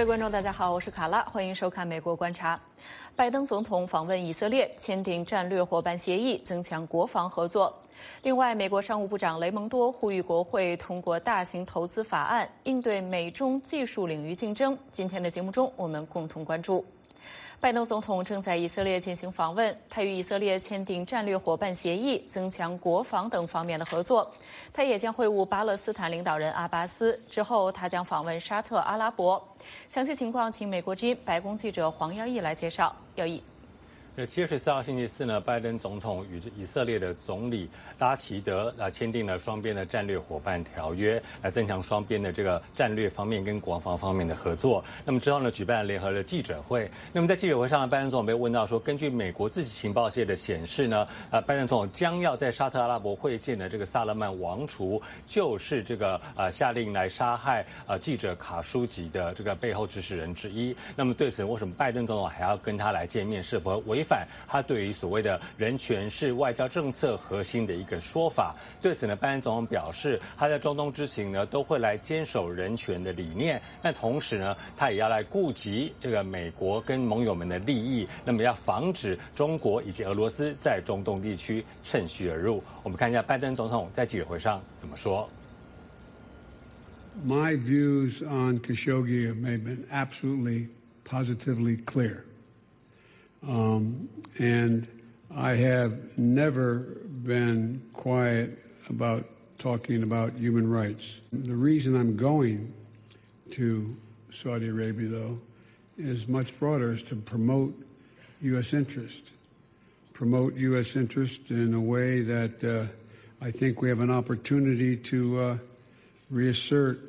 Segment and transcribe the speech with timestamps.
[0.00, 2.56] 各位观众，大家好，我是卡拉，欢迎收看《美国观察》。
[3.14, 7.78] 拜登总统访问以色列，签订战略伙伴协议，增强国防合作。
[8.22, 14.74] 另外，美国商务部长雷蒙多呼吁国会通过大型投资法案，应对美中技术领域竞争。
[14.90, 16.82] 今天的节目中，我们共同关注。
[17.60, 24.32] 拜登总统正在以色列进行访问，他与以色列签订战略伙伴协议，增强国防等方面的合作。
[24.72, 29.46] 他也将会晤巴勒斯坦领导人阿巴斯，之后他将访问沙特阿拉伯。
[29.88, 32.94] 详细情况，请美国之音白宫记者黄耀毅来介绍。
[33.14, 33.42] 耀毅。
[34.26, 44.84] 七月十四号星期四呢，拜登总统与以色列的总理拉齐德啊签订了双边的战略伙伴条约，来增强双边的这个战略方面跟国防方面的合作。
[45.04, 46.90] 那么之后呢，举办联合的记者会。
[47.12, 60.76] 那么在记者会上，拜登总统被问到说，根据美国自己情报界的显示呢，啊，拜登总统将要在沙特阿拉伯会见的这个萨勒曼王储，就是这个啊下令来杀害啊记者卡舒吉的这个背后指使人之一。
[60.94, 63.42] 那么对此，为什么拜登总统还要跟他来见面？
[63.42, 64.04] 是否违？
[64.10, 82.60] 反他对于所谓的人权是外交政策核心的一个说法，对此呢，拜登总统表示，他在中东之行呢都会来坚守人权的理念，但同时呢，他也要来顾及这个美国跟盟友们的利益，那么要防止中国以及俄罗斯在中东地区趁虚而入。
[82.82, 85.30] 我们看一下拜登总统在记者会上怎么说。
[87.24, 90.68] My views on Khashoggi have been absolutely,
[91.04, 92.24] positively clear.
[93.46, 94.86] Um, and
[95.34, 99.26] I have never been quiet about
[99.58, 101.20] talking about human rights.
[101.32, 102.72] The reason I'm going
[103.52, 103.96] to
[104.30, 105.40] Saudi Arabia, though,
[105.98, 107.74] is much broader, is to promote
[108.42, 108.72] U.S.
[108.72, 109.22] interest.
[110.12, 110.96] Promote U.S.
[110.96, 112.86] interest in a way that uh,
[113.44, 115.58] I think we have an opportunity to uh,
[116.30, 117.00] reassert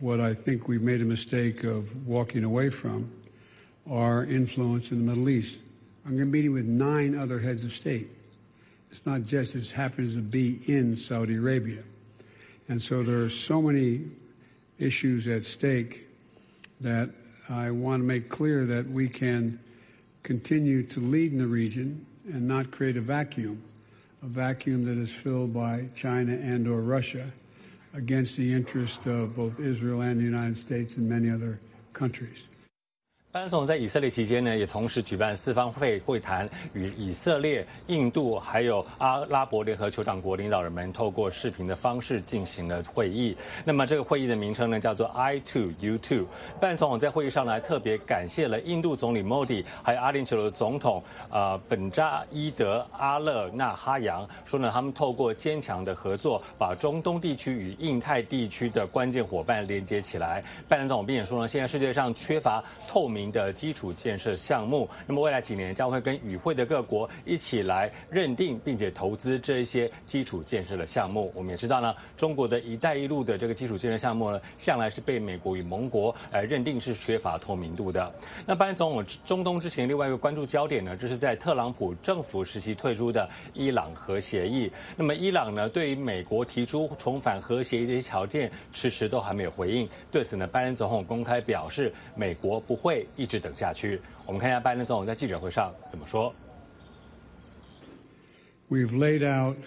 [0.00, 3.10] what I think we've made a mistake of walking away from
[3.90, 5.60] our influence in the Middle East.
[6.04, 8.08] I'm going to be meeting with nine other heads of state.
[8.90, 11.82] It's not just as happens to be in Saudi Arabia.
[12.68, 14.06] And so there are so many
[14.78, 16.06] issues at stake
[16.80, 17.10] that
[17.48, 19.58] I want to make clear that we can
[20.22, 23.62] continue to lead in the region and not create a vacuum,
[24.22, 27.30] a vacuum that is filled by China and or Russia
[27.94, 31.58] against the interest of both Israel and the United States and many other
[31.94, 32.48] countries.
[33.30, 43.36] 拜登总统在以色列期间呢，也同时举办四方会会谈，与以色列、印度还有阿拉伯联合酋长国领导人们透过视频的方式进行了会议。
[43.66, 46.24] 那么这个会议的名称呢，叫做 I Two U Two。
[46.58, 60.42] 拜登总统在会议上呢，特别感谢了印度总理莫迪，还有阿联酋的总统呃本扎伊德阿勒纳哈扬，说呢，他们透过坚强的合作，把中东地区与印太地区的关键伙伴连接起来。
[60.66, 63.17] 拜登总统并且说呢，现在世界上缺乏透明。
[63.18, 71.32] 您的基础建设项目，那么未来几年将会跟与会的各国一起来认定并且投资这一些基础建设的项目。
[71.34, 78.14] 我们也知道呢，中国的一带一路的这个基础建设项目呢，向来是被美国与盟国呃认定是缺乏透明度的。
[78.46, 84.70] 那拜登总统中东之行另外一个关注焦点呢，这是在特朗普政府时期退出的伊朗核协议。
[84.96, 89.88] 那么伊朗呢，对于美国提出重返核协议的一些条件，迟迟都还没有回应。
[90.10, 93.07] 对此呢，拜登总统公开表示，美国不会。
[93.15, 93.99] 一直等下去。
[94.25, 96.33] 我们看一下拜登总统在记者会上怎么说。
[98.69, 99.57] We've laid out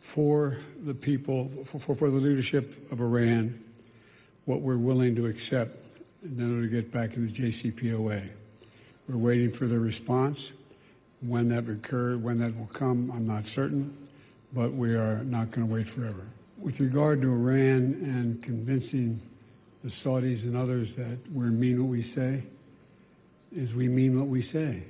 [0.00, 3.62] for the people, for, for, for the leadership of Iran,
[4.46, 5.76] what we're willing to accept
[6.22, 8.28] in order to get back in the JCPOA.
[9.08, 10.52] We're waiting for the response.
[11.20, 13.94] When that occurs, when that will come, I'm not certain,
[14.52, 16.26] but we are not going to wait forever.
[16.58, 19.20] With regard to Iran and convincing
[19.83, 22.43] the Saudis and others that we mean what we say
[23.55, 24.83] is we mean what we say.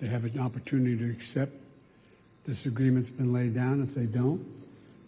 [0.00, 1.52] They have an opportunity to accept
[2.46, 3.82] this agreement's been laid down.
[3.82, 4.44] If they don't,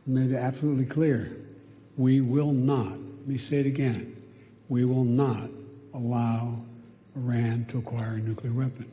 [0.06, 1.36] we made it absolutely clear.
[1.96, 4.16] We will not, let me say it again,
[4.68, 5.48] we will not
[5.94, 6.60] allow
[7.16, 8.90] Iran to acquire a nuclear weapon.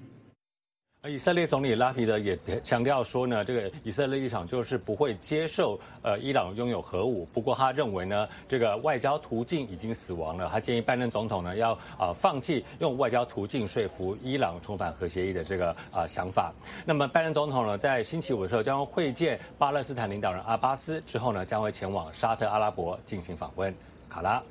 [1.07, 7.25] 以色列总理拉皮德也强调说呢，这个以色列立场就是不会接受呃伊朗拥有核武。
[7.31, 10.49] 不过他认为呢，这个外交途径已经死亡了。
[10.51, 16.53] 他建议拜登总统呢要啊放弃用外交途径说服伊朗重返核协议的这个啊想法。
[16.83, 23.73] 那么拜登总统呢在星期五的时候将会见巴勒斯坦领导人阿巴斯，之后呢将会前往沙特阿拉伯进行访问。
[24.09, 24.43] 卡拉，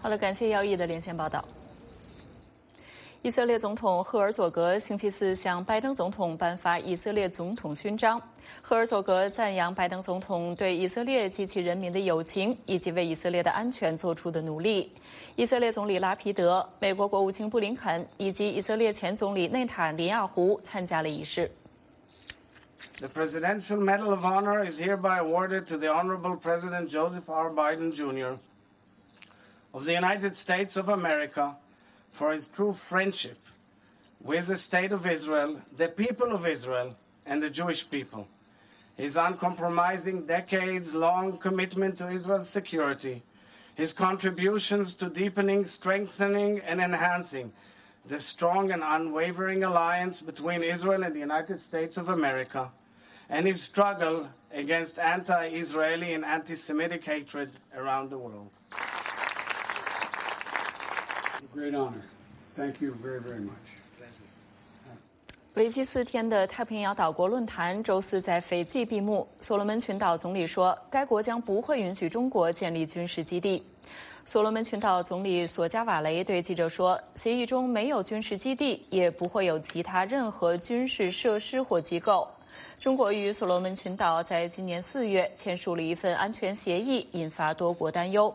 [0.00, 1.44] 好了，感谢姚毅的连线报道。
[3.26, 8.22] 以色列总统赫尔佐格星期四向拜登总统颁发以色列总统勋章。
[8.62, 14.92] 赫尔佐格赞扬拜登总统对以色列及其人民的友情，以及为以色列的安全做出的努力。
[15.34, 21.50] 以色列总理拉皮德、美国国务卿布林肯以及以色列前总理内塔尼亚胡参加了仪式。
[23.00, 27.50] The Presidential Medal of Honor is hereby awarded to the Honorable President Joseph R.
[27.50, 28.38] Biden Jr.
[29.72, 31.56] of the United States of America
[32.16, 33.36] for his true friendship
[34.22, 36.96] with the State of Israel, the people of Israel,
[37.26, 38.26] and the Jewish people.
[38.96, 43.22] His uncompromising decades long commitment to Israel's security,
[43.74, 47.52] his contributions to deepening, strengthening, and enhancing
[48.06, 52.70] the strong and unwavering alliance between Israel and the United States of America,
[53.28, 58.52] and his struggle against anti Israeli and anti Semitic hatred around the world.
[61.56, 62.02] Great honor.
[62.54, 63.80] Thank you very, very much.
[65.54, 69.26] 为期四天的太平洋岛国论坛周四在斐济闭幕。
[69.40, 73.66] 所罗门群岛总理说，该国将不会允许中国建立军事基地。
[74.26, 82.28] 所罗门群岛总理索加瓦雷对记者说，协议中没有军事基地，也不会有其他任何军事设施或机构。
[82.78, 88.34] 中国与所罗门群岛在今年四月签署了一份安全协议，引发多国担忧。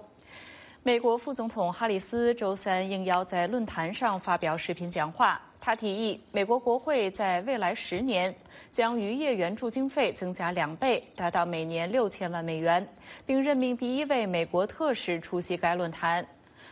[0.83, 5.39] 美国副总统哈里斯周三应邀在论坛上发表视频讲话。
[5.60, 8.36] 他提议，美国国会在未来十年
[8.72, 12.83] 将渔业援助经费增加两倍，达到每年六千万美元，
[13.28, 16.25] 并任命第一位美国特使出席该论坛。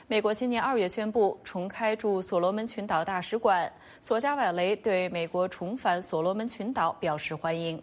[0.08, 3.72] 美国今年二月宣布重开驻所罗门群岛大使馆，
[4.02, 7.80] 索加瓦雷对美国重返所罗门群岛表示欢迎。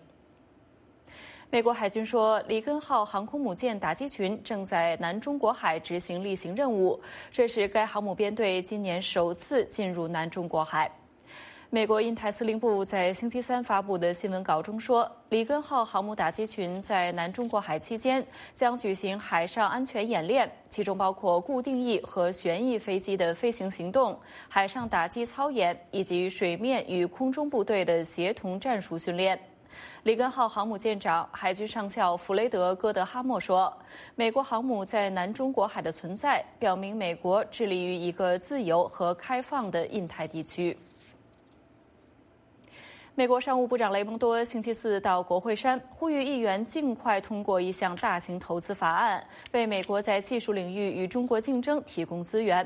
[1.49, 7.01] 美国海军说，里根号航空母舰打击群正在南中国海执行例行任务，
[7.31, 10.91] 这是该航母编队今年首次进入南中国海。
[11.71, 24.19] 美国印太司令部在星期三发布的新闻稿中说，里根号航母打击群在南中国海期间将举行海上安全演练，其中包括固定翼和旋翼飞机的飞行行动、
[24.49, 29.39] 海上打击操演以及水面与空中部队的协同战术训练。
[30.07, 33.77] 里根号航母舰长、海军上校弗雷德·戈德哈默说
[34.15, 40.79] ：“美国航母在南中国海的存在，表明美国致力于一个自由和开放的印太地区。”
[43.17, 52.65] 美国商务部长雷蒙多星期四到国会山，呼吁议员尽快通过一项大型投资法案，为美国在技术领域与中国竞争提供资源。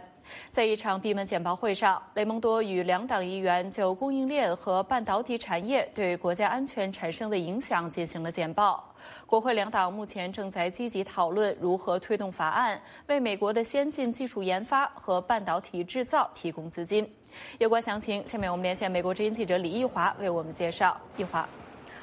[0.51, 8.85] 在一场闭门简报会上，雷蒙多与两党议员就供应链和半导体产业对国家安全产生的影响进行了简报。
[9.27, 17.09] 国会两党目前正在积极讨论如何推动法案，为美国的先进技术研发和半导体制造提供资金。
[17.59, 20.97] 有关详情，下面我们连线美国之音记者李义华为我们介绍。
[21.17, 21.49] 义华。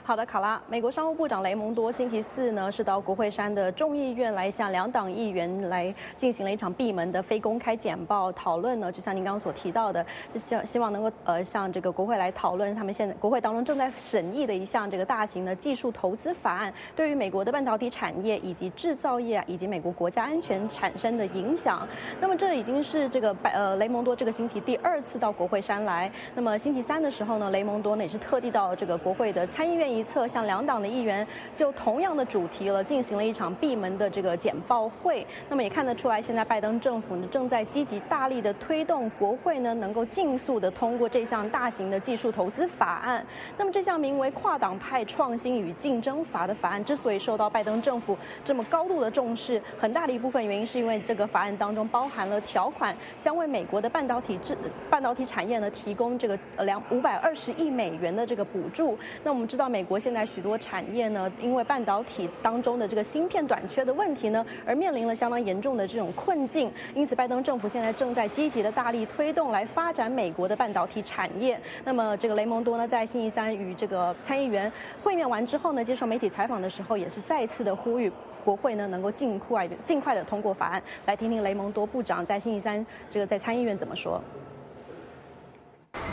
[0.08, 0.58] 好的，卡拉。
[0.70, 8.90] 美国商务部长雷蒙多星期四呢是到国会山的众议院来向两党议员来进行了一场闭门的非公开简报讨论呢。
[8.90, 10.06] 就像您刚刚所提到的，
[10.36, 21.86] 希希望能够呃向这个国会来讨论他们现在国会当中正在审议的一项这个大型的技术投资法案，对于美国的半导体产业以及制造业以及美国国家安全产生的影响。
[22.22, 26.10] 那么这已经是这个呃雷蒙多这个星期第二次到国会山来。
[26.34, 29.97] 那么星期三的时候呢，雷蒙多呢也是特地到这个国会的参议院。
[29.98, 31.26] 一侧向两党的议员
[31.56, 35.26] 就同样的主题了进行了一场闭门的这个简报会。
[35.50, 43.26] 那么也看得出来，现在拜登政府呢正在积极大力的推动国会呢能够尽速的通过这项大型的技术投资法案。
[43.58, 54.56] 那么这项名为跨党派创新与竞争法的法案之所以受到拜登政府这么高度的重视，很大的一部分原因是因为这个法案当中包含了条款，将为美国的半导体制
[54.92, 58.96] 半导体产业呢提供这个两五百二十亿美元的这个补助。
[59.24, 59.87] 那我们知道美。
[59.88, 66.72] 国现在许多产业呢，因为半导体当中的这个芯片短缺的问题呢，而面临了相当严重的这种困境。
[66.94, 71.60] 因此，拜登政府现在正在积极的大力推动来发展美国的半导体产业。
[71.86, 78.12] 那么，这个雷蒙多呢，在星期三与这个参议员会面完之后呢，接受媒体采访的时候，也是再次的呼吁
[78.44, 80.84] 国会呢能够尽快的尽快的通过法案。
[81.06, 84.22] 来听听雷蒙多部长在星期三这个在参议院怎么说。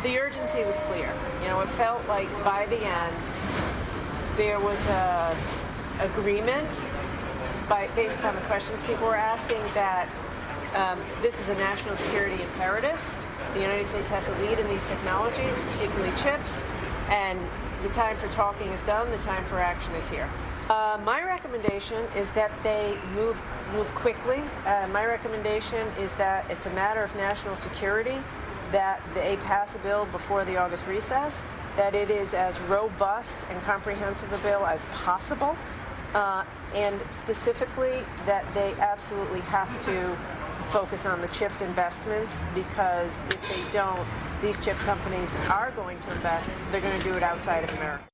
[0.03, 1.09] The urgency was clear.
[1.43, 3.44] You know, it felt like by the end.
[4.37, 5.37] There was a
[6.01, 6.69] agreement
[7.69, 10.09] by, based upon the questions people were asking that
[10.75, 13.01] um, this is a national security imperative.
[13.55, 16.65] The United States has to lead in these technologies, particularly chips,
[17.11, 17.39] and
[17.83, 20.29] the time for talking is done, the time for action is here.
[20.69, 23.39] Uh, my recommendation is that they move
[23.73, 24.43] move quickly.
[24.67, 28.17] Uh, my recommendation is that it's a matter of national security
[28.73, 31.43] that they pass a bill before the August recess
[31.77, 35.57] that it is as robust and comprehensive a bill as possible,
[36.15, 40.17] uh, and specifically that they absolutely have to
[40.71, 44.07] focus on the chips investments because if they don't,
[44.43, 46.51] these chip companies are going to invest.
[46.71, 48.14] They're going to do it outside of America.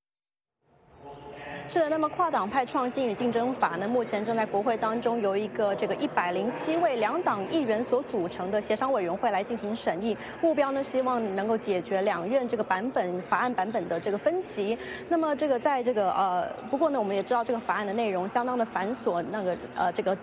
[1.73, 14.77] 是的，那么跨党派创新与竞争法呢，目前正在国会当中由一个这个一百零七位两党议员所组成的协商委员会来进行审议，目标呢希望能够解决两院这个版本法案版本的这个分歧。
[15.09, 20.19] 那么这个在这个呃，不过呢，我们也知道这个法案的内容相当的繁琐，那个呃这个。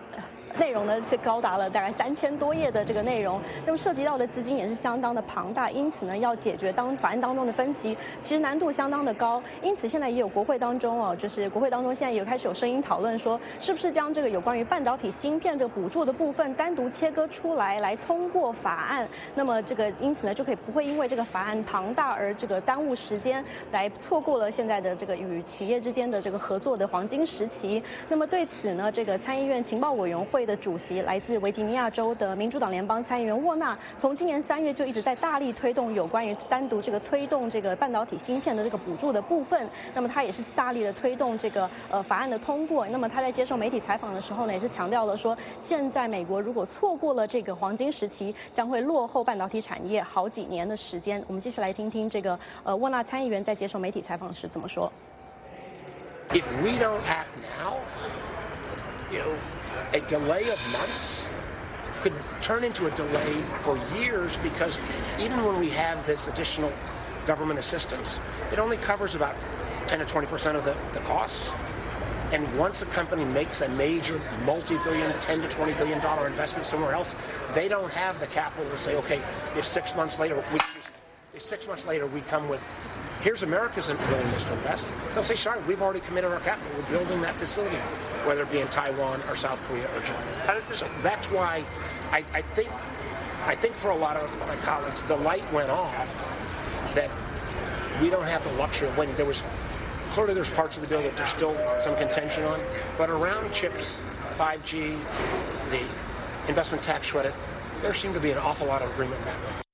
[0.60, 9.42] 内容呢是高达了大概三千多页的这个内容，那么涉及到的资金也是相当的庞大，因此呢，要解决当法案当中的分歧，其实难度相当的高。
[9.62, 19.08] 因此现在也有国会当中哦，就是国会当中现在也开始有声音讨论说，是不是将这个有关于半导体芯片这个补助的部分单独切割出来，来通过法案。
[19.36, 27.84] 那么这个因此呢，就可以不会因为这个法案庞大而这个耽误时间，来错过了现在的这个与企业之间的这个合作的黄金时期。
[28.10, 30.47] 那么对此呢，这个参议院情报委员会。
[30.48, 39.70] 的主席来自维吉尼亚州的民主党联邦参议员沃纳，从今年三月就一直在大力推动有关于单独这个推动这个半导体芯片的这个补助的部分。
[39.94, 42.88] 那么他也是大力的推动这个呃法案的通过。
[42.88, 51.22] 那么他在接受媒体采访的时候呢，也是强调了说，现在美国如果错过了这个黄金时期，将会落后半导体产业好几年的时间。
[51.28, 54.92] 我们继续来听听这个呃沃纳参议员在接受媒体采访时怎么说。
[56.30, 57.28] If we don't act
[57.58, 57.76] now,
[59.12, 59.57] you.
[59.94, 61.28] A delay of months
[62.02, 64.80] could turn into a delay for years because
[65.20, 66.72] even when we have this additional
[67.26, 68.20] government assistance,
[68.52, 69.36] it only covers about
[69.88, 71.54] 10 to 20 percent of the, the costs.
[72.32, 76.92] And once a company makes a major multi-billion, 10 to 20 billion dollar investment somewhere
[76.94, 77.16] else,
[77.54, 79.22] they don't have the capital to say, okay,
[79.56, 80.60] if six months later, we,
[81.34, 82.62] if six months later we come with
[83.22, 84.88] Here's America's willingness to invest.
[85.14, 86.72] They'll say, sorry, we've already committed our capital.
[86.78, 87.78] We're building that facility,
[88.26, 90.62] whether it be in Taiwan or South Korea or China.
[90.74, 91.64] So that's why
[92.12, 92.70] I, I think
[93.48, 96.14] I think for a lot of my colleagues, the light went off
[96.96, 97.10] that
[98.02, 99.16] we don't have the luxury of waiting.
[99.16, 99.42] There was
[100.12, 102.60] clearly there's parts of the bill that there's still some contention on,
[102.98, 103.98] but around chips,
[104.36, 105.00] 5G,
[105.70, 105.82] the
[106.50, 107.34] investment tax credit,
[107.82, 109.67] there seemed to be an awful lot of agreement that way.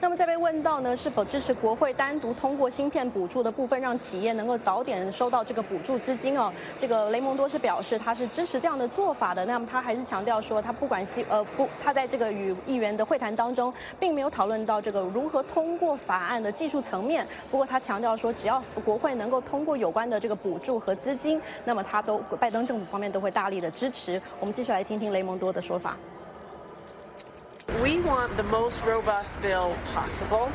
[0.00, 6.52] 那么在被问到呢，是否支持国会单独通过芯片补助的部分，让企业能够早点收到这个补助资金哦？
[6.78, 9.46] 这个雷蒙多是表示他是支持这样的做法的。
[9.46, 17.26] 那么他还是强调说，他不管西呃不，他在这个与议员的会谈当中，并没有讨论到这个如何通过法案的技术层面。
[17.50, 24.20] 不过他强调说，只要国会能够通过有关的这个补助和资金，那么他都拜登政府方面都会大力的支持。
[24.38, 25.96] 我们继续来听听雷蒙多的说法。
[27.82, 30.50] We want the most robust bill possible,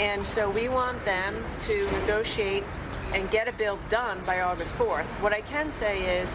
[0.00, 2.64] and so we want them to negotiate
[3.12, 5.04] and get a bill done by August 4th.
[5.22, 6.34] What I can say is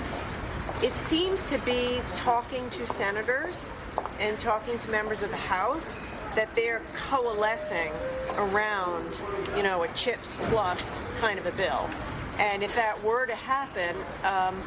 [0.81, 3.73] it seems to be talking to senators
[4.19, 5.99] and talking to members of the House
[6.35, 7.91] that they're coalescing
[8.37, 9.21] around,
[9.57, 11.89] you know, a chips plus kind of a bill.
[12.37, 14.61] And if that were to happen, um,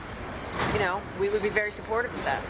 [0.74, 2.42] you know, we would be very supportive of that.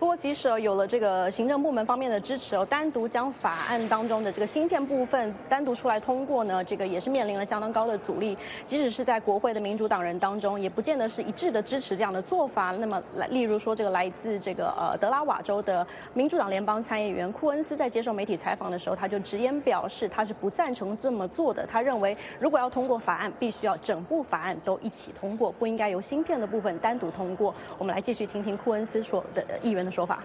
[0.00, 8.34] 不过，即使有了这个行政部门方面的支持，单独将法案当中的这个芯片部分单独出来通过呢，这个也是面临了相当高的阻力。
[8.64, 12.70] 即使是在国会的民主党人当中，也不见得是一致的支持这样的做法。
[12.70, 21.66] 那么，来，例如说，这个来自这个呃德拉瓦州的民主党联邦参议员库恩斯在接受媒体采访的时候，他就直言表示，他是不赞成这么做的。
[21.66, 27.54] 他认为，如果要通过法案，必须要整部法案都一起通过，不应该由芯片的部分单独通过。
[27.76, 29.89] 我们来继续听听库恩斯说的议员的。
[29.90, 30.22] 说法。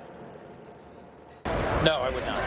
[1.83, 2.41] No, I would not.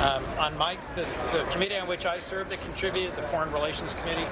[0.00, 3.92] Um, on my this, the committee on which I serve that contributed, the Foreign Relations
[3.92, 4.26] Committee,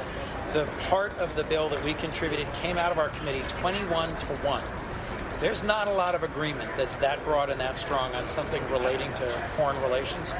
[0.55, 4.27] the part of the bill that we contributed came out of our committee 21 to
[4.27, 4.63] 1.
[5.41, 9.13] There's not a lot of agreement that's that broad and that strong on something relating
[9.15, 10.33] to foreign relations.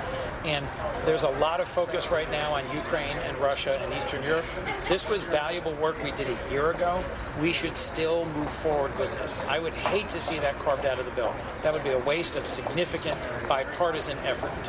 [0.45, 0.67] And
[1.05, 4.45] there's a lot of focus right now on Ukraine and Russia and Eastern Europe.
[4.89, 7.03] This was valuable work we did a year ago.
[7.41, 9.41] We should still move forward with this.
[9.49, 11.35] I would hate to see that carved out of the bill.
[11.63, 13.19] That would be a waste of significant
[13.49, 14.69] bipartisan effort.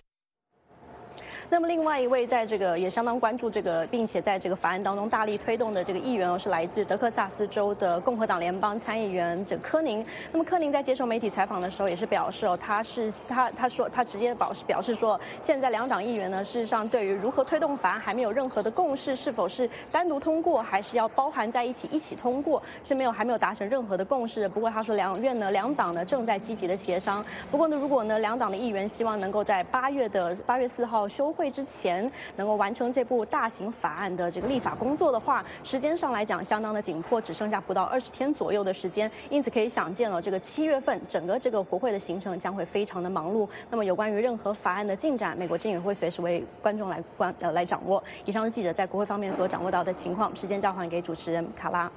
[1.51, 10.05] 那么另外一位在这个也相当关注这个，并且在这个法案当中大力推动的这个议员哦，是来自德克萨斯州的共和党联邦参议员这科宁。
[10.31, 24.47] 那么科宁在接受媒体采访的时候也是表示哦，他是他他说他直接表示表示说，现在两党议员呢，事实上对于如何推动法案还没有任何的共识，是否是单独通过，还是要包含在一起一起通过，是没有还没有达成任何的共识。
[24.49, 27.25] 不过他说两院呢两党呢正在积极的协商。
[27.49, 31.33] 不过呢，如果呢两党的议员希望能够在八月的八月四号休。
[31.39, 39.09] 会之前能够完成这部大型法案的这个立法工作的话，时间上来讲相当的紧迫，只剩下不到二十天左右的时间。
[39.29, 43.47] 因此可以想见了，这个七月份整个这个国会的行程将会非常的忙碌。
[43.69, 48.03] 那么有关于任何法案的进展，美国政也会随时为观众来关呃来掌握。
[48.25, 50.35] 以上是记者在国会方面所掌握到的情况。
[50.35, 51.89] 时间交还给主持人卡拉。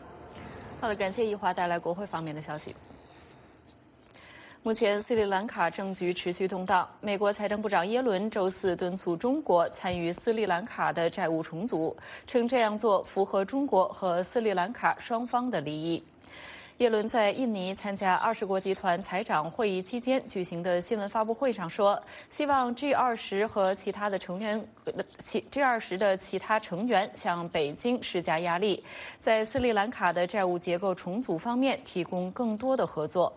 [0.81, 2.77] 好的，感谢易华带来国会方面的消息。
[4.65, 6.89] 目前，斯里兰卡政局持续动荡。
[7.01, 11.97] 美国财政部长耶伦周四敦促中国参与斯里兰卡的债务重组，
[12.29, 16.01] 称这样做符合中国和斯里兰卡双方的利益。
[16.77, 22.01] 耶伦在印尼参加二十国集团财长会议期间举行的新闻发布会上说，
[22.31, 24.65] 希望 G 二十和其他的成员，
[25.19, 28.85] 其 G 二十的其他成员向北京施加压力，
[29.19, 33.33] 在斯里兰卡的债务结构重组方面提供更多的合作。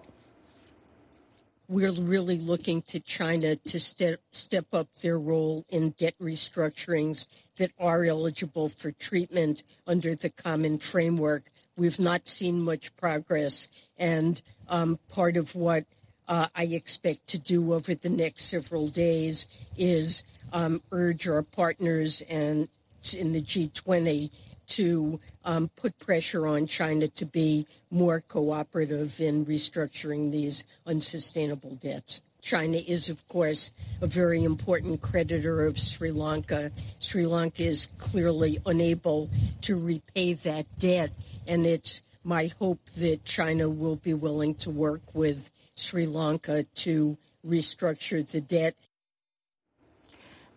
[1.68, 7.26] We're really looking to China to step, step up their role in debt restructurings
[7.58, 11.44] that are eligible for treatment under the common framework.
[11.78, 13.68] We've not seen much progress,
[13.98, 15.86] and um, part of what
[16.28, 19.46] uh, I expect to do over the next several days
[19.78, 22.68] is um, urge our partners and
[23.14, 24.32] in the G20
[24.68, 32.22] to um, put pressure on China to be more cooperative in restructuring these unsustainable debts.
[32.42, 36.72] China is, of course, a very important creditor of Sri Lanka.
[37.00, 39.32] Sri Lanka is clearly unable
[39.62, 41.12] to repay that debt,
[41.48, 47.18] and it's my hope that China will be willing to work with Sri Lanka to
[47.46, 48.76] restructure the debt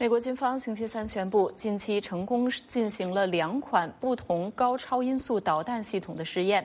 [0.00, 6.64] 美国军方星期三宣布，近期成功进行了两款不同高超音速导弹系统的试验。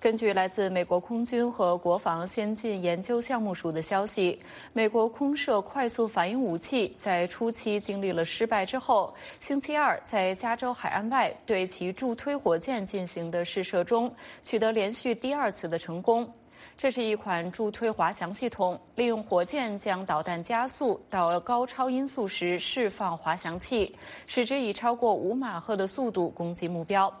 [0.00, 4.36] 根据来自美国空军和国防先进研究项目署的消息，
[4.72, 16.28] 美国空射快速反应武器在初期经历了失败之后，星期二在加州海岸外对其助推火箭进行的试射中，取得连续第二次的成功。
[16.76, 23.94] 这是一款助推滑翔系统，利用火箭将导弹加速到高超音速时释放滑翔器，
[24.26, 27.12] 使之以超过五马赫的速度攻击目标。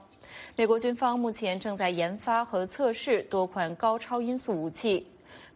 [0.56, 5.06] 美国军方目前正在研发和测试多款高超音速武器。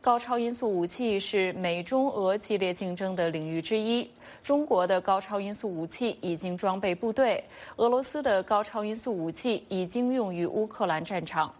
[0.01, 4.09] 高超音速武器是美中俄激烈竞争的领域之一。
[4.45, 7.43] 中国的高超音速武器已经装备部队，
[7.77, 11.53] 俄罗斯的高超音速武器已经用于乌克兰战场。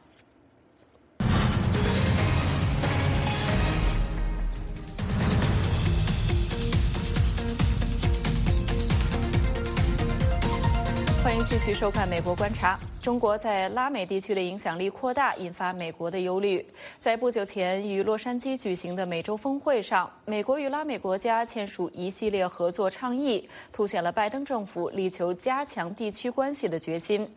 [11.29, 12.75] 欢迎继续收看《美国观察》。
[13.05, 16.67] 中国在拉美地区的影响力扩大，引发美国的忧虑。
[16.99, 27.31] 在不久前与洛杉矶举行的美洲峰会上，美国与拉美国家签署一系列合作倡议，凸显了拜登政府力求加强地区关系的决心。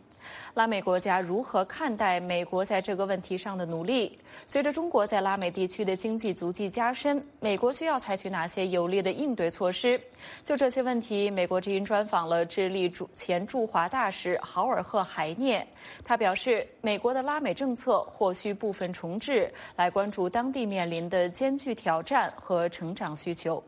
[0.55, 4.19] 拉美国家如何看待美国在这个问题上的努力？
[4.45, 10.01] 随着中国在拉美地区的经济足迹加深，美国需要采取哪些有力的应对措施？
[10.43, 15.67] 就这些问题，美国之音专访了智利驻前驻华大使豪尔赫海涅。
[16.03, 23.63] 他表示，美国的拉美政策或需部分重置，来关注当地面临的艰巨挑战和成长需求。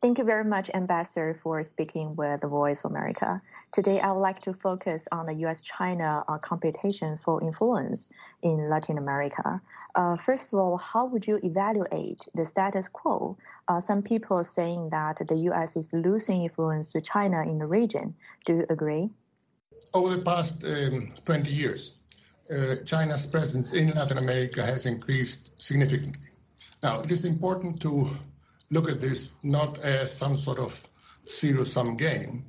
[0.00, 3.40] Thank you very much, Ambassador, for speaking with the Voice America.
[3.71, 5.61] Today, I would like to focus on the U.S.
[5.61, 8.09] China uh, competition for influence
[8.41, 9.61] in Latin America.
[9.93, 13.37] Uh, first of all, how would you evaluate the status quo?
[13.67, 15.75] Uh, some people are saying that the U.S.
[15.75, 18.15] is losing influence to China in the region.
[18.45, 19.09] Do you agree?
[19.93, 21.95] Over the past um, 20 years,
[22.49, 26.29] uh, China's presence in Latin America has increased significantly.
[26.81, 28.09] Now, it is important to
[28.71, 30.87] look at this not as some sort of
[31.27, 32.45] zero sum game,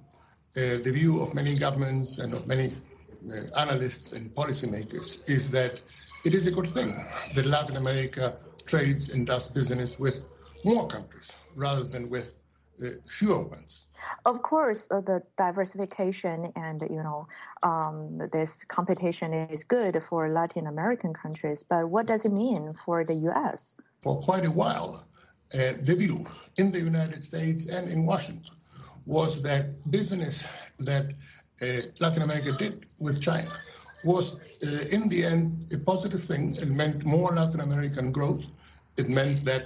[0.55, 2.73] the view of many governments and of many
[3.31, 5.81] uh, analysts and policymakers is that
[6.25, 6.95] it is a good thing
[7.35, 8.37] that Latin America
[8.67, 10.27] trades and does business with
[10.65, 12.35] more countries rather than with
[12.83, 13.89] uh, fewer ones.
[14.25, 17.29] Of course, uh, the diversification and you know
[17.63, 21.63] um, this competition is good for Latin American countries.
[21.63, 23.77] But what does it mean for the U.S.?
[24.01, 25.05] For quite a while,
[25.53, 26.25] uh, the view
[26.57, 28.55] in the United States and in Washington
[29.11, 30.47] was that business
[30.79, 31.07] that
[31.61, 31.67] uh,
[31.99, 33.51] Latin America did with China
[34.05, 36.55] was, uh, in the end, a positive thing.
[36.63, 38.47] It meant more Latin American growth.
[38.97, 39.65] It meant that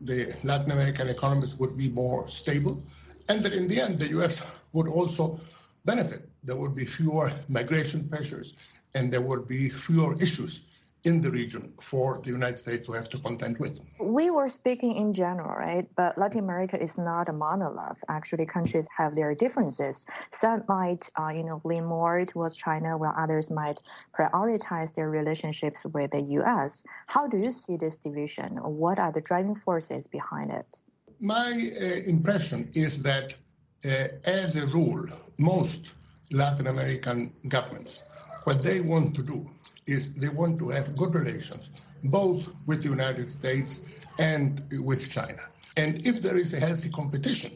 [0.00, 2.82] the Latin American economies would be more stable,
[3.28, 4.42] and that in the end, the U.S.
[4.72, 5.38] would also
[5.84, 6.28] benefit.
[6.42, 8.48] There would be fewer migration pressures,
[8.96, 10.62] and there would be fewer issues
[11.04, 13.80] in the region for the United States to have to contend with.
[13.98, 15.86] We were speaking in general, right?
[15.96, 17.98] But Latin America is not a monolith.
[18.08, 20.06] Actually, countries have their differences.
[20.32, 23.80] Some might, uh, you know, lean more towards China, while others might
[24.18, 26.82] prioritize their relationships with the U.S.
[27.06, 28.56] How do you see this division?
[28.56, 30.80] What are the driving forces behind it?
[31.18, 31.84] My uh,
[32.14, 33.36] impression is that,
[33.84, 35.06] uh, as a rule,
[35.38, 35.94] most
[36.30, 38.04] Latin American governments,
[38.44, 39.50] what they want to do
[39.90, 41.70] is they want to have good relations
[42.04, 43.82] both with the United States
[44.18, 45.42] and with China.
[45.76, 47.52] And if there is a healthy competition,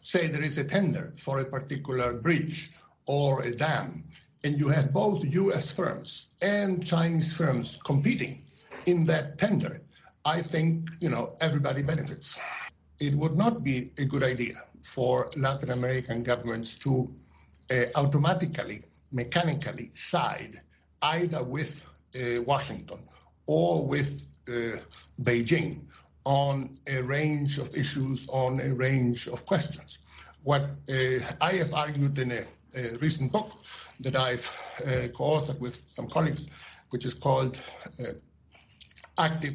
[0.00, 2.70] say there is a tender for a particular bridge
[3.06, 4.04] or a dam,
[4.44, 8.44] and you have both US firms and Chinese firms competing
[8.86, 9.82] in that tender,
[10.24, 12.38] I think, you know, everybody benefits.
[13.00, 17.12] It would not be a good idea for Latin American governments to
[17.70, 20.60] uh, automatically, mechanically side
[21.02, 22.98] either with uh, Washington
[23.46, 24.78] or with uh,
[25.22, 25.80] Beijing
[26.24, 29.98] on a range of issues, on a range of questions.
[30.42, 32.44] What uh, I have argued in a,
[32.76, 33.50] a, recent book
[34.00, 34.46] that I've
[34.86, 36.46] uh, co-authored with some colleagues,
[36.90, 37.60] which is called
[37.98, 38.12] uh,
[39.18, 39.54] Active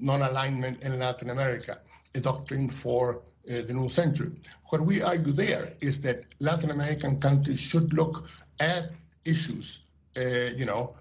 [0.00, 1.80] Non-Alignment in Latin America,
[2.14, 4.32] a doctrine for uh, the new century.
[4.70, 8.26] What we argue there is that Latin American countries should look
[8.60, 8.90] at
[9.24, 9.83] issues,
[10.16, 10.94] you know,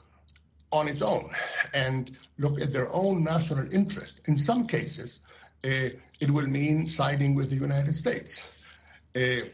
[0.72, 1.30] on its own
[1.74, 4.28] and look at their own national interest.
[4.28, 5.20] In some cases,
[5.64, 8.52] uh, it will mean siding with the United States.
[9.16, 9.46] Uh,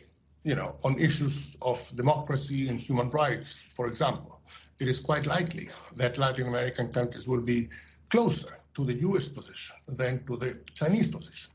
[0.44, 4.40] you know, on issues of democracy and human rights, for example,
[4.80, 7.70] it is quite likely that Latin American countries will be
[8.10, 11.52] closer to the US position than to the Chinese position.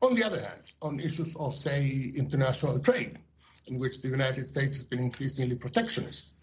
[0.00, 3.18] On the other hand, on issues of, say, international trade,
[3.66, 6.34] in which the United States has been increasingly protectionist,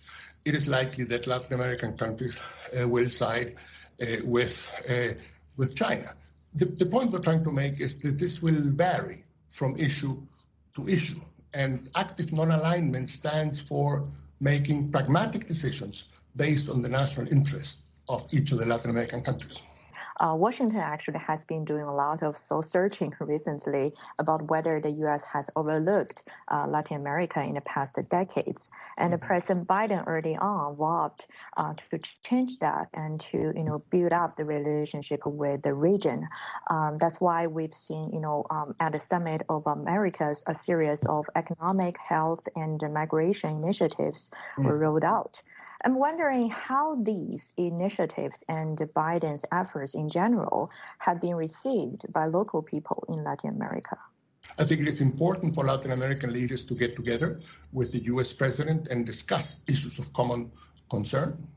[0.45, 2.39] it is likely that Latin American countries
[2.79, 3.55] uh, will side
[4.01, 4.55] uh, with,
[4.89, 5.19] uh,
[5.57, 6.07] with China.
[6.53, 10.21] The, the point we're trying to make is that this will vary from issue
[10.75, 11.19] to issue.
[11.53, 14.07] And active non alignment stands for
[14.39, 19.63] making pragmatic decisions based on the national interest of each of the Latin American countries.
[20.17, 24.91] Uh, Washington actually has been doing a lot of soul searching recently about whether the
[25.03, 25.23] U.S.
[25.23, 28.69] has overlooked uh, Latin America in the past decades.
[28.97, 29.25] And mm-hmm.
[29.25, 31.25] President Biden early on vowed
[31.57, 36.27] uh, to change that and to you know build up the relationship with the region.
[36.69, 41.05] Um, that's why we've seen you know um, at the Summit of Americas a series
[41.05, 44.65] of economic, health, and migration initiatives mm-hmm.
[44.65, 45.41] were rolled out.
[45.85, 52.63] I'm wondering how these initiatives and Biden's efforts in general have been received by local
[52.63, 53.95] people in Latin America.
[54.57, 57.39] I think it is important for Latin American leaders to get together
[57.71, 60.51] with the US president and discuss issues of common
[60.89, 61.47] concern.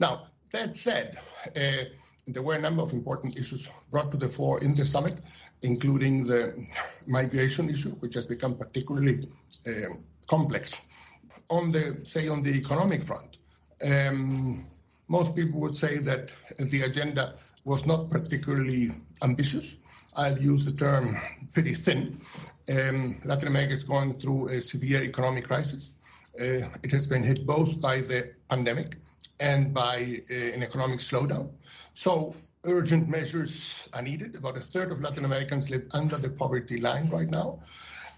[0.00, 1.18] Now, that said,
[1.56, 1.84] uh,
[2.26, 5.14] there were a number of important issues brought to the fore in the summit,
[5.62, 6.66] including the
[7.06, 9.28] migration issue, which has become particularly
[9.64, 9.94] uh,
[10.26, 10.86] complex.
[11.50, 13.38] On the, say, on the economic front,
[13.82, 14.66] um,
[15.08, 17.34] most people would say that the agenda
[17.64, 19.76] was not particularly ambitious.
[20.16, 21.16] I'll use the term
[21.52, 22.18] pretty thin.
[22.70, 25.92] Um, Latin America is going through a severe economic crisis.
[26.40, 28.96] Uh, it has been hit both by the pandemic
[29.40, 31.50] and by uh, an economic slowdown.
[31.94, 32.34] So
[32.64, 34.36] urgent measures are needed.
[34.36, 37.60] About a third of Latin Americans live under the poverty line right now.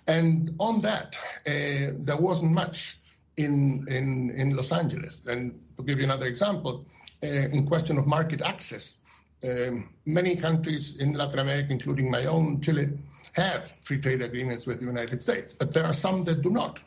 [0.06, 2.97] And on that, uh, there wasn't much
[3.38, 5.22] in, in, in Los Angeles.
[5.26, 6.84] And to give you another example,
[7.22, 8.98] uh, in question of market access,
[9.44, 12.88] um, many countries in Latin America, including my own Chile,
[13.32, 16.82] have free trade agreements with the United States, but there are some that do not.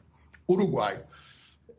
[0.50, 0.98] Uruguay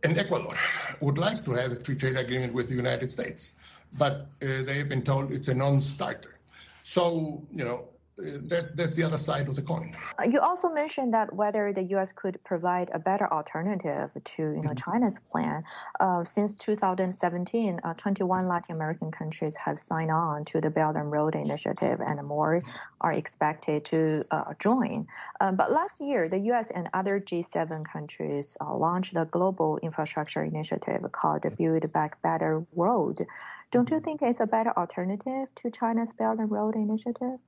[0.04, 0.54] and Ecuador
[1.00, 3.54] would like to have a free trade agreement with the United States,
[3.98, 6.38] but uh, they have been told it's a non-starter.
[6.82, 9.94] So, you know, that, that's the other side of the coin.
[10.18, 12.12] Uh, you also mentioned that whether the U.S.
[12.14, 14.90] could provide a better alternative to you know mm-hmm.
[14.90, 15.64] China's plan.
[15.98, 21.10] Uh, since 2017, uh, 21 Latin American countries have signed on to the Belt and
[21.10, 22.68] Road Initiative, and more mm-hmm.
[23.00, 25.06] are expected to uh, join.
[25.40, 26.70] Um, but last year, the U.S.
[26.74, 32.64] and other G7 countries uh, launched a global infrastructure initiative called the Build Back Better
[32.72, 33.22] World.
[33.70, 34.04] Don't you mm-hmm.
[34.04, 37.38] think it's a better alternative to China's Belt and Road Initiative?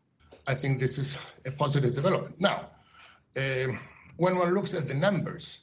[0.46, 2.40] I think this is a positive development.
[2.40, 2.70] Now,
[3.36, 3.78] um,
[4.16, 5.60] when one looks at the numbers,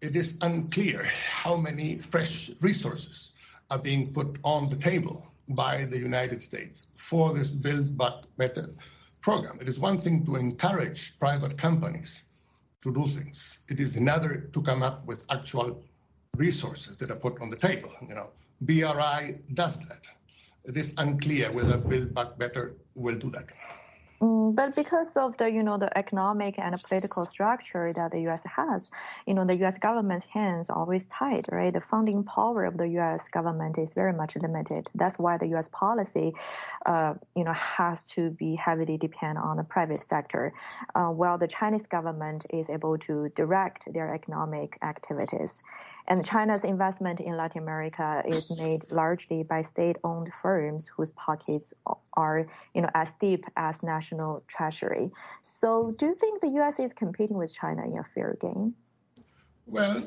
[0.00, 3.32] it is unclear how many fresh resources
[3.70, 8.68] are being put on the table by the United States for this Build Back Better
[9.20, 9.58] program.
[9.60, 12.24] It is one thing to encourage private companies
[12.82, 13.60] to do things.
[13.68, 15.82] It is another to come up with actual
[16.36, 17.92] resources that are put on the table.
[18.08, 18.30] You know,
[18.62, 20.06] BRI does that.
[20.64, 23.46] it is unclear whether Build Back Better will do that.
[24.22, 28.44] Mm, but because of the you know the economic and political structure that the U.S.
[28.44, 28.90] has,
[29.26, 29.78] you know the U.S.
[29.78, 31.72] government's hands are always tied, right?
[31.72, 33.28] The funding power of the U.S.
[33.30, 34.88] government is very much limited.
[34.94, 35.70] That's why the U.S.
[35.72, 36.34] policy,
[36.84, 40.52] uh, you know, has to be heavily depend on the private sector,
[40.94, 45.62] uh, while the Chinese government is able to direct their economic activities.
[46.08, 51.72] And China's investment in Latin America is made largely by state-owned firms whose pockets
[52.14, 55.10] are, you know, as deep as national treasury.
[55.42, 56.78] So, do you think the U.S.
[56.78, 58.74] is competing with China in a fair game?
[59.66, 60.06] Well,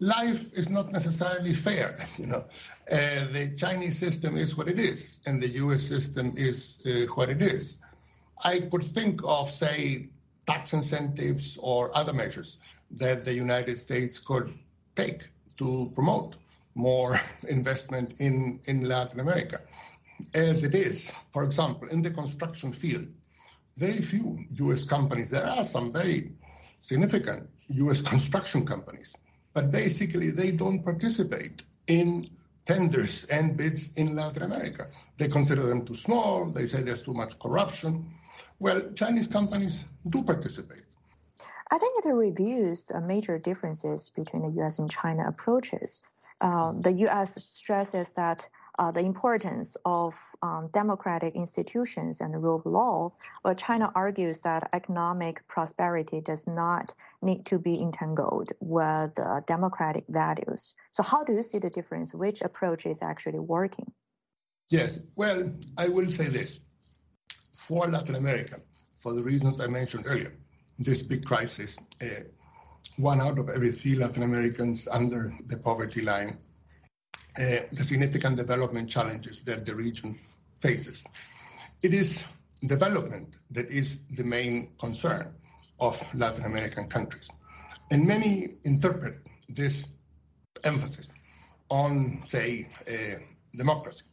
[0.00, 1.96] life is not necessarily fair.
[2.18, 2.44] You know,
[2.90, 5.82] uh, the Chinese system is what it is, and the U.S.
[5.82, 7.78] system is uh, what it is.
[8.42, 10.08] I could think of, say,
[10.46, 12.58] tax incentives or other measures
[12.92, 14.52] that the United States could
[14.96, 16.36] take to promote
[16.74, 19.60] more investment in, in Latin America.
[20.32, 23.08] As it is, for example, in the construction field,
[23.76, 26.32] very few US companies, there are some very
[26.80, 29.16] significant US construction companies,
[29.52, 32.28] but basically they don't participate in
[32.66, 34.88] tenders and bids in Latin America.
[35.18, 38.10] They consider them too small, they say there's too much corruption.
[38.58, 40.82] Well, Chinese companies do participate.
[41.70, 44.78] I think it reviews uh, major differences between the U.S.
[44.78, 46.02] and China approaches.
[46.40, 47.42] Uh, the U.S.
[47.42, 48.46] stresses that
[48.78, 54.40] uh, the importance of um, democratic institutions and the rule of law, but China argues
[54.40, 60.74] that economic prosperity does not need to be entangled with uh, democratic values.
[60.90, 62.12] So, how do you see the difference?
[62.12, 63.90] Which approach is actually working?
[64.70, 66.60] Yes, well, I will say this
[67.54, 68.60] for Latin America,
[68.98, 70.36] for the reasons I mentioned earlier
[70.78, 71.78] this big crisis.
[72.02, 72.24] Uh,
[72.96, 76.38] one out of every three Latin Americans under the poverty line,
[77.38, 80.18] uh, the significant development challenges that the region
[80.60, 81.02] faces.
[81.82, 82.26] It is
[82.66, 85.34] development that is the main concern
[85.80, 87.28] of Latin American countries.
[87.90, 89.90] And many interpret this
[90.64, 91.08] emphasis
[91.68, 93.18] on, say, uh,
[93.56, 94.04] democracy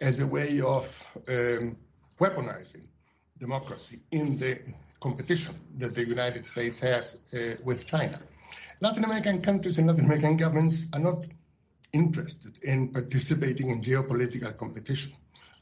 [0.00, 0.84] as a way of
[1.28, 1.76] um,
[2.20, 2.86] weaponizing
[3.38, 4.58] democracy in the
[5.06, 8.18] competition that the United States has uh, with China.
[8.80, 11.20] Latin American countries and Latin American governments are not
[11.92, 15.10] interested in participating in geopolitical competition.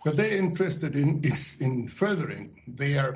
[0.04, 2.46] What they're interested in is in furthering
[2.82, 3.06] their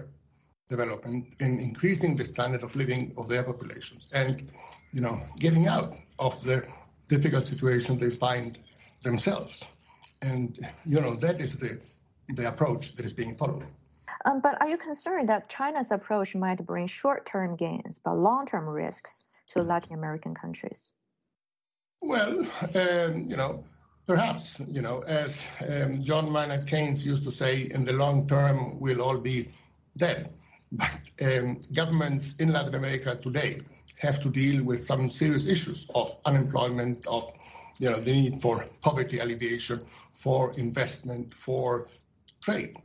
[0.74, 4.32] development in increasing the standard of living of their populations and
[4.96, 5.90] you know getting out
[6.26, 6.58] of the
[7.14, 8.50] difficult situation they find
[9.08, 9.54] themselves
[10.30, 10.46] and
[10.92, 11.72] you know that is the
[12.38, 13.70] the approach that is being followed
[14.42, 19.62] but are you concerned that China's approach might bring short-term gains but long-term risks to
[19.62, 20.92] Latin American countries?
[22.00, 23.64] Well, um, you know,
[24.06, 28.78] perhaps, you know, as um, John Maynard Keynes used to say, in the long term,
[28.80, 29.48] we'll all be
[29.96, 30.30] dead.
[30.72, 30.90] But
[31.22, 33.60] um, governments in Latin America today
[33.98, 37.32] have to deal with some serious issues of unemployment, of
[37.78, 39.80] you know, the need for poverty alleviation,
[40.12, 41.86] for investment, for
[42.42, 42.76] trade.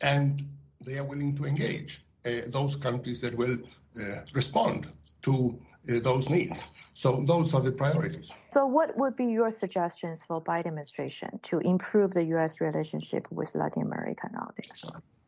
[0.00, 0.42] And
[0.84, 3.58] they are willing to engage uh, those countries that will
[4.00, 4.88] uh, respond
[5.22, 6.68] to uh, those needs.
[6.94, 8.34] So those are the priorities.
[8.52, 12.60] So what would be your suggestions for Biden administration to improve the U.S.
[12.60, 14.84] relationship with Latin America nowadays?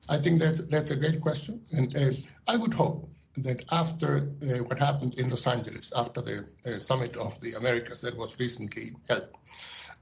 [0.09, 2.11] I think that's that's a great question, and uh,
[2.49, 7.17] I would hope that after uh, what happened in Los Angeles, after the uh, summit
[7.17, 9.29] of the Americas that was recently held,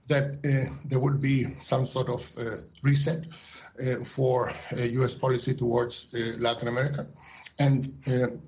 [0.08, 2.28] that there would be some sort of
[2.82, 3.26] reset
[4.04, 5.16] for U.S.
[5.16, 7.06] Uh, policy towards uh, Latin America.
[7.58, 8.38] And the,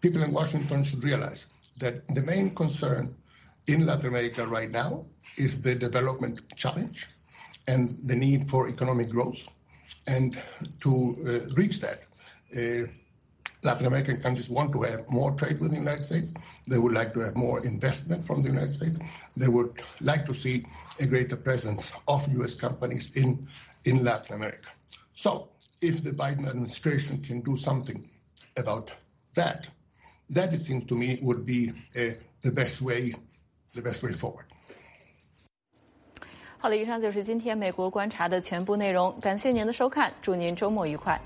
[0.00, 1.46] people in Washington should realize
[1.78, 3.14] that the main concern
[3.66, 5.04] in Latin America right now
[5.36, 7.06] is the development challenge
[7.66, 9.42] and the need for economic growth.
[10.06, 10.38] And
[10.80, 12.02] to uh, reach that,
[13.65, 16.33] uh, Latin American countries want to have more trade with the United States.
[16.67, 18.99] They would like to have more investment from the United States.
[19.37, 20.65] They would like to see
[20.99, 22.55] a greater presence of U.S.
[22.55, 23.47] companies in,
[23.85, 24.69] in Latin America.
[25.15, 25.49] So,
[25.81, 28.07] if the Biden administration can do something
[28.57, 28.91] about
[29.35, 29.69] that,
[30.29, 33.13] that it seems to me would be uh, the best way,
[33.73, 34.45] the best way forward.
[36.57, 39.19] 好了，以上就是今天美国观察的全部内容。
[39.19, 41.19] 感谢您的收看，祝您周末愉快。